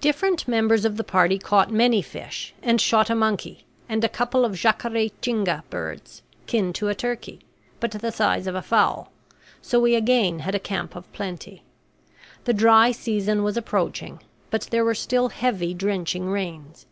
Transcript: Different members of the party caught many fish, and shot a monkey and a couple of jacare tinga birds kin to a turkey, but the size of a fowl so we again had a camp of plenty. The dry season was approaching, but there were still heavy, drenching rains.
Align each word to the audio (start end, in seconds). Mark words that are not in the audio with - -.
Different 0.00 0.48
members 0.48 0.84
of 0.84 0.96
the 0.96 1.04
party 1.04 1.38
caught 1.38 1.70
many 1.70 2.02
fish, 2.02 2.52
and 2.64 2.80
shot 2.80 3.08
a 3.10 3.14
monkey 3.14 3.64
and 3.88 4.02
a 4.02 4.08
couple 4.08 4.44
of 4.44 4.56
jacare 4.56 5.08
tinga 5.20 5.62
birds 5.70 6.20
kin 6.48 6.72
to 6.72 6.88
a 6.88 6.96
turkey, 6.96 7.42
but 7.78 7.92
the 7.92 8.10
size 8.10 8.48
of 8.48 8.56
a 8.56 8.60
fowl 8.60 9.12
so 9.60 9.78
we 9.78 9.94
again 9.94 10.40
had 10.40 10.56
a 10.56 10.58
camp 10.58 10.96
of 10.96 11.06
plenty. 11.12 11.62
The 12.42 12.52
dry 12.54 12.90
season 12.90 13.44
was 13.44 13.56
approaching, 13.56 14.18
but 14.50 14.62
there 14.72 14.84
were 14.84 14.96
still 14.96 15.28
heavy, 15.28 15.74
drenching 15.74 16.28
rains. 16.28 16.86